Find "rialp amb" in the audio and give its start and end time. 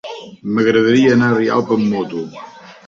1.37-1.95